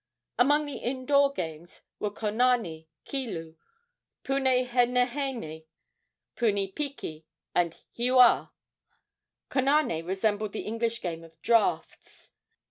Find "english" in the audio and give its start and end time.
10.65-11.03